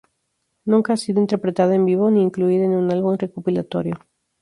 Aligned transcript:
Nunca 0.65 0.93
ha 0.93 0.97
sido 0.97 1.19
interpretada 1.21 1.75
en 1.75 1.85
vivo 1.85 2.09
ni 2.09 2.23
incluida 2.23 2.65
en 2.65 2.71
un 2.71 2.89
álbum 2.91 3.17
recopilatorio. 3.19 3.99